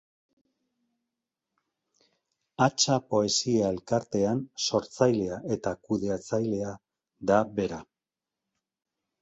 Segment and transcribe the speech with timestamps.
[2.65, 6.75] Hatsa poesia elkartean sortzailea eta kudeatzailea
[7.33, 7.83] da bera.